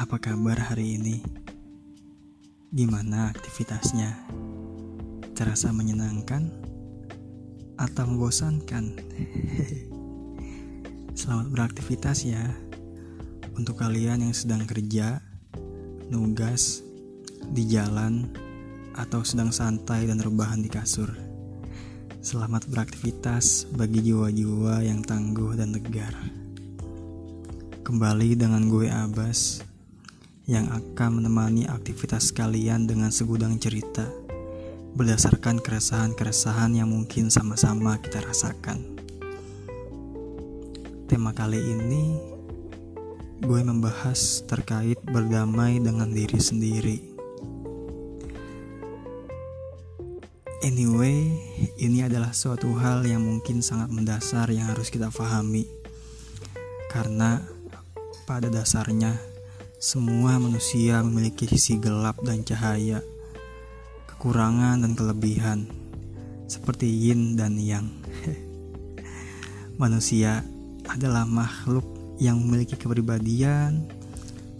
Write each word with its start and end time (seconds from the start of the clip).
Apa 0.00 0.16
kabar 0.16 0.56
hari 0.56 0.96
ini? 0.96 1.20
Gimana 2.72 3.28
aktivitasnya? 3.36 4.08
Terasa 5.36 5.76
menyenangkan 5.76 6.48
atau 7.76 8.08
membosankan? 8.08 8.96
Selamat 11.20 11.52
beraktivitas 11.52 12.24
ya 12.24 12.48
untuk 13.52 13.76
kalian 13.76 14.24
yang 14.24 14.32
sedang 14.32 14.64
kerja, 14.64 15.20
nugas, 16.08 16.80
di 17.52 17.68
jalan, 17.68 18.24
atau 18.96 19.20
sedang 19.20 19.52
santai 19.52 20.08
dan 20.08 20.16
rebahan 20.16 20.64
di 20.64 20.72
kasur. 20.72 21.12
Selamat 22.24 22.64
beraktivitas 22.72 23.68
bagi 23.76 24.00
jiwa-jiwa 24.00 24.80
yang 24.80 25.04
tangguh 25.04 25.60
dan 25.60 25.76
tegar. 25.76 26.16
Kembali 27.84 28.32
dengan 28.32 28.64
gue 28.64 28.88
Abbas 28.88 29.68
yang 30.50 30.66
akan 30.66 31.22
menemani 31.22 31.70
aktivitas 31.70 32.34
kalian 32.34 32.90
dengan 32.90 33.14
segudang 33.14 33.54
cerita 33.62 34.02
berdasarkan 34.98 35.62
keresahan-keresahan 35.62 36.74
yang 36.74 36.90
mungkin 36.90 37.30
sama-sama 37.30 38.02
kita 38.02 38.18
rasakan. 38.18 38.98
Tema 41.06 41.30
kali 41.30 41.62
ini 41.62 42.18
gue 43.38 43.60
membahas 43.62 44.42
terkait 44.50 44.98
berdamai 45.06 45.78
dengan 45.78 46.10
diri 46.10 46.42
sendiri. 46.42 46.98
Anyway, 50.66 51.30
ini 51.78 52.02
adalah 52.02 52.34
suatu 52.34 52.74
hal 52.74 53.06
yang 53.06 53.22
mungkin 53.22 53.62
sangat 53.62 53.88
mendasar 53.94 54.50
yang 54.50 54.66
harus 54.66 54.90
kita 54.90 55.14
pahami. 55.14 55.64
Karena 56.90 57.38
pada 58.26 58.50
dasarnya 58.50 59.29
semua 59.80 60.36
manusia 60.36 61.00
memiliki 61.00 61.48
sisi 61.48 61.80
gelap 61.80 62.20
dan 62.20 62.44
cahaya, 62.44 63.00
kekurangan 64.12 64.84
dan 64.84 64.92
kelebihan, 64.92 65.64
seperti 66.44 66.84
yin 66.84 67.32
dan 67.32 67.56
yang. 67.56 67.88
manusia 69.80 70.44
adalah 70.84 71.24
makhluk 71.24 71.88
yang 72.20 72.36
memiliki 72.44 72.76
kepribadian, 72.76 73.88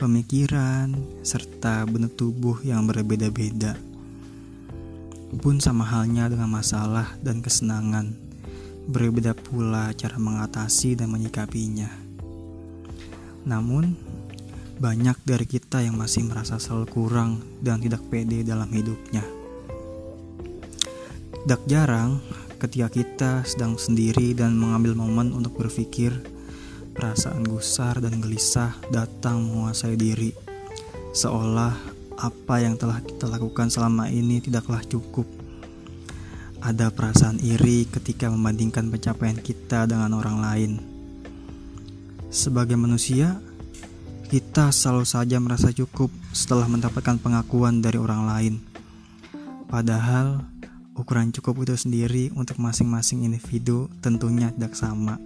pemikiran, 0.00 0.96
serta 1.20 1.84
bentuk 1.84 2.16
tubuh 2.16 2.56
yang 2.64 2.88
berbeda-beda. 2.88 3.76
Pun 5.36 5.60
sama 5.60 5.84
halnya 5.84 6.32
dengan 6.32 6.48
masalah 6.48 7.12
dan 7.20 7.44
kesenangan, 7.44 8.16
berbeda 8.88 9.36
pula 9.36 9.92
cara 9.92 10.16
mengatasi 10.16 10.96
dan 10.96 11.12
menyikapinya. 11.12 11.92
Namun, 13.44 14.09
banyak 14.80 15.20
dari 15.28 15.44
kita 15.44 15.84
yang 15.84 16.00
masih 16.00 16.24
merasa 16.24 16.56
selalu 16.56 16.88
kurang 16.88 17.44
dan 17.60 17.84
tidak 17.84 18.00
pede 18.08 18.40
dalam 18.40 18.72
hidupnya. 18.72 19.20
Tidak 21.44 21.62
jarang 21.68 22.16
ketika 22.56 22.88
kita 22.88 23.32
sedang 23.44 23.76
sendiri 23.76 24.32
dan 24.32 24.56
mengambil 24.56 24.96
momen 24.96 25.36
untuk 25.36 25.60
berpikir, 25.60 26.16
perasaan 26.96 27.44
gusar 27.44 28.00
dan 28.00 28.24
gelisah 28.24 28.72
datang 28.88 29.44
menguasai 29.44 30.00
diri. 30.00 30.32
Seolah 31.12 31.76
apa 32.16 32.64
yang 32.64 32.80
telah 32.80 33.04
kita 33.04 33.28
lakukan 33.28 33.68
selama 33.68 34.08
ini 34.08 34.40
tidaklah 34.40 34.80
cukup. 34.88 35.28
Ada 36.64 36.88
perasaan 36.88 37.36
iri 37.44 37.84
ketika 37.84 38.32
membandingkan 38.32 38.88
pencapaian 38.88 39.36
kita 39.36 39.84
dengan 39.84 40.16
orang 40.16 40.40
lain. 40.40 40.72
Sebagai 42.32 42.80
manusia, 42.80 43.40
kita 44.30 44.70
selalu 44.70 45.02
saja 45.02 45.42
merasa 45.42 45.74
cukup 45.74 46.06
setelah 46.30 46.70
mendapatkan 46.70 47.18
pengakuan 47.18 47.82
dari 47.82 47.98
orang 47.98 48.30
lain. 48.30 48.62
Padahal, 49.66 50.46
ukuran 50.94 51.34
cukup 51.34 51.66
itu 51.66 51.74
sendiri 51.74 52.30
untuk 52.38 52.62
masing-masing 52.62 53.26
individu 53.26 53.90
tentunya 53.98 54.54
tidak 54.54 54.78
sama. 54.78 55.18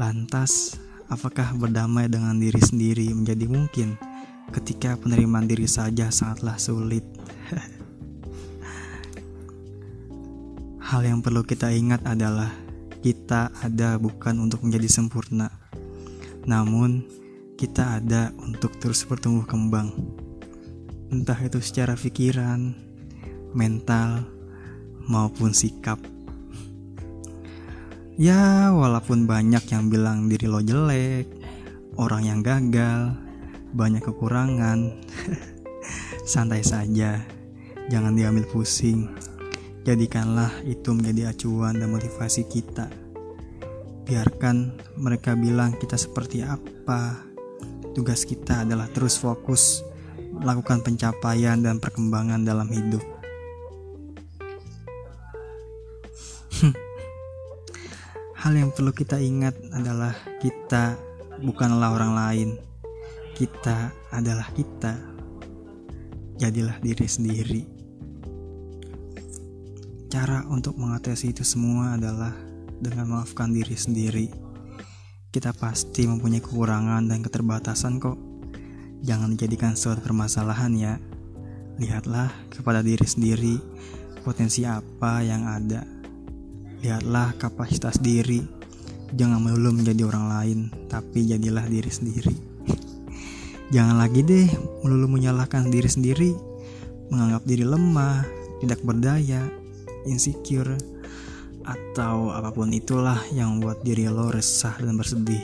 Lantas, 0.00 0.80
apakah 1.12 1.52
berdamai 1.52 2.08
dengan 2.08 2.40
diri 2.40 2.56
sendiri 2.56 3.12
menjadi 3.12 3.52
mungkin 3.52 4.00
ketika 4.48 4.96
penerimaan 4.96 5.44
diri 5.44 5.68
saja 5.68 6.08
sangatlah 6.08 6.56
sulit? 6.56 7.04
Hal 10.88 11.04
yang 11.04 11.20
perlu 11.20 11.44
kita 11.44 11.68
ingat 11.68 12.00
adalah 12.08 12.48
kita 13.04 13.52
ada 13.60 14.00
bukan 14.00 14.40
untuk 14.40 14.64
menjadi 14.64 14.88
sempurna, 14.88 15.52
namun 16.48 17.23
kita 17.64 17.96
ada 17.96 18.28
untuk 18.44 18.76
terus 18.76 19.08
bertumbuh 19.08 19.48
kembang. 19.48 19.88
Entah 21.08 21.40
itu 21.40 21.64
secara 21.64 21.96
pikiran, 21.96 22.76
mental, 23.56 24.28
maupun 25.08 25.56
sikap. 25.56 25.96
Ya, 28.20 28.68
walaupun 28.68 29.24
banyak 29.24 29.64
yang 29.72 29.88
bilang 29.88 30.28
diri 30.28 30.44
lo 30.44 30.60
jelek, 30.60 31.24
orang 31.96 32.28
yang 32.28 32.40
gagal, 32.44 33.16
banyak 33.72 34.04
kekurangan. 34.04 35.00
Santai 36.28 36.60
saja, 36.60 37.16
jangan 37.88 38.12
diambil 38.12 38.44
pusing. 38.44 39.08
Jadikanlah 39.88 40.52
itu 40.68 40.92
menjadi 40.92 41.32
acuan 41.32 41.80
dan 41.80 41.88
motivasi 41.88 42.44
kita. 42.44 42.92
Biarkan 44.04 44.76
mereka 45.00 45.32
bilang 45.32 45.80
kita 45.80 45.96
seperti 45.96 46.44
apa, 46.44 47.32
Tugas 47.94 48.26
kita 48.26 48.66
adalah 48.66 48.90
terus 48.90 49.14
fokus 49.14 49.86
melakukan 50.34 50.82
pencapaian 50.82 51.62
dan 51.62 51.78
perkembangan 51.78 52.42
dalam 52.42 52.66
hidup. 52.66 53.06
Hal 58.42 58.52
yang 58.58 58.74
perlu 58.74 58.90
kita 58.90 59.22
ingat 59.22 59.54
adalah 59.70 60.10
kita 60.42 60.98
bukanlah 61.38 61.94
orang 61.94 62.12
lain. 62.18 62.58
Kita 63.38 63.94
adalah 64.10 64.50
kita. 64.50 64.98
Jadilah 66.34 66.82
diri 66.82 67.06
sendiri. 67.06 67.62
Cara 70.10 70.42
untuk 70.50 70.74
mengatasi 70.82 71.30
itu 71.30 71.46
semua 71.46 71.94
adalah 71.94 72.34
dengan 72.82 73.06
memaafkan 73.06 73.54
diri 73.54 73.78
sendiri 73.78 74.43
kita 75.34 75.50
pasti 75.50 76.06
mempunyai 76.06 76.38
kekurangan 76.38 77.10
dan 77.10 77.18
keterbatasan 77.18 77.98
kok. 77.98 78.14
Jangan 79.02 79.34
dijadikan 79.34 79.74
suatu 79.74 79.98
permasalahan 79.98 80.70
ya. 80.78 80.94
Lihatlah 81.74 82.30
kepada 82.54 82.86
diri 82.86 83.02
sendiri 83.02 83.58
potensi 84.22 84.62
apa 84.62 85.26
yang 85.26 85.42
ada. 85.50 85.82
Lihatlah 86.78 87.34
kapasitas 87.34 87.98
diri. 87.98 88.46
Jangan 89.10 89.42
melulu 89.42 89.82
menjadi 89.82 90.06
orang 90.06 90.26
lain, 90.30 90.58
tapi 90.86 91.26
jadilah 91.26 91.66
diri 91.66 91.90
sendiri. 91.90 92.34
Jangan 93.74 93.98
lagi 93.98 94.22
deh 94.22 94.46
melulu 94.86 95.18
menyalahkan 95.18 95.66
diri 95.66 95.90
sendiri, 95.90 96.30
menganggap 97.10 97.42
diri 97.42 97.66
lemah, 97.66 98.22
tidak 98.62 98.78
berdaya, 98.86 99.42
insecure, 100.06 100.78
atau 101.64 102.28
apa 102.28 102.52
pun 102.52 102.68
itulah 102.68 103.16
yang 103.32 103.56
membuat 103.56 103.80
diri 103.80 104.04
lo 104.06 104.28
resah 104.28 104.76
dan 104.76 105.00
bersedih. 105.00 105.40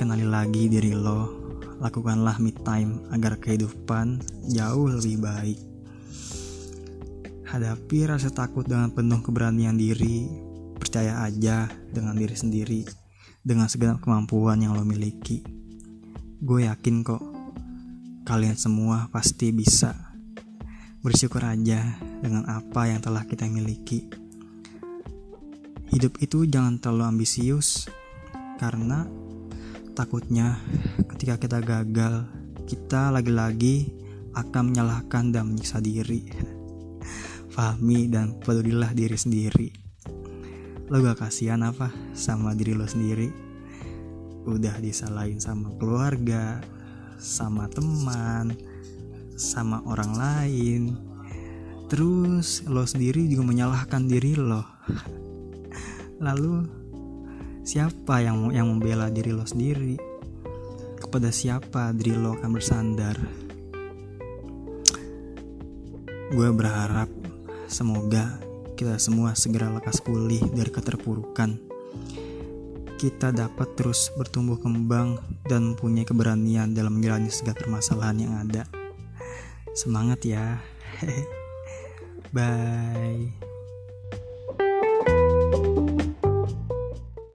Kenali 0.00 0.24
lagi 0.24 0.66
diri 0.72 0.96
lo, 0.96 1.28
lakukanlah 1.78 2.40
me 2.40 2.50
time 2.64 3.04
agar 3.12 3.36
kehidupan 3.36 4.24
jauh 4.48 4.88
lebih 4.88 5.20
baik. 5.20 5.60
Hadapi 7.52 8.08
rasa 8.08 8.32
takut 8.32 8.64
dengan 8.64 8.88
penuh 8.88 9.20
keberanian 9.20 9.76
diri, 9.76 10.24
percaya 10.80 11.20
aja 11.20 11.68
dengan 11.92 12.16
diri 12.16 12.32
sendiri, 12.32 12.80
dengan 13.44 13.68
segenap 13.68 14.00
kemampuan 14.00 14.64
yang 14.64 14.72
lo 14.72 14.88
miliki. 14.88 15.44
Gue 16.40 16.64
yakin 16.64 17.04
kok, 17.04 17.20
kalian 18.24 18.56
semua 18.56 19.12
pasti 19.12 19.52
bisa. 19.52 19.92
Bersyukur 21.04 21.44
aja 21.44 22.00
dengan 22.24 22.48
apa 22.48 22.88
yang 22.88 23.04
telah 23.04 23.28
kita 23.28 23.44
miliki 23.50 24.21
Hidup 25.92 26.24
itu 26.24 26.48
jangan 26.48 26.80
terlalu 26.80 27.04
ambisius 27.04 27.84
karena 28.56 29.04
takutnya 29.92 30.56
ketika 31.12 31.36
kita 31.36 31.60
gagal, 31.60 32.24
kita 32.64 33.12
lagi-lagi 33.12 33.92
akan 34.32 34.72
menyalahkan 34.72 35.36
dan 35.36 35.52
menyiksa 35.52 35.84
diri. 35.84 36.32
Fahmi 37.52 38.08
dan 38.08 38.40
pedulilah 38.40 38.96
diri 38.96 39.20
sendiri. 39.20 39.68
Lo 40.88 40.96
gak 41.04 41.28
kasihan 41.28 41.60
apa 41.60 41.92
sama 42.16 42.56
diri 42.56 42.72
lo 42.72 42.88
sendiri? 42.88 43.28
Udah 44.48 44.80
disalahin 44.80 45.44
sama 45.44 45.76
keluarga, 45.76 46.64
sama 47.20 47.68
teman, 47.68 48.56
sama 49.36 49.84
orang 49.84 50.16
lain. 50.16 50.82
Terus 51.92 52.64
lo 52.64 52.88
sendiri 52.88 53.28
juga 53.28 53.44
menyalahkan 53.44 54.08
diri 54.08 54.40
lo. 54.40 54.64
Lalu 56.22 56.64
siapa 57.66 58.22
yang 58.22 58.54
yang 58.54 58.70
membela 58.70 59.10
diri 59.10 59.34
lo 59.34 59.42
sendiri? 59.42 60.12
pada 61.12 61.28
siapa 61.28 61.92
diri 61.92 62.16
lo 62.16 62.32
akan 62.40 62.50
bersandar. 62.56 63.16
Gue 66.32 66.48
berharap 66.56 67.12
semoga 67.68 68.40
kita 68.72 68.96
semua 68.96 69.36
segera 69.36 69.68
lekas 69.68 70.00
pulih 70.00 70.40
dari 70.56 70.72
keterpurukan. 70.72 71.60
Kita 72.96 73.28
dapat 73.28 73.76
terus 73.76 74.08
bertumbuh 74.16 74.56
kembang 74.56 75.20
dan 75.44 75.76
mempunyai 75.76 76.08
keberanian 76.08 76.72
dalam 76.72 76.96
menjalani 76.96 77.28
segala 77.28 77.60
permasalahan 77.60 78.18
yang 78.24 78.34
ada. 78.48 78.64
Semangat 79.76 80.24
ya. 80.24 80.56
Bye. 82.34 83.51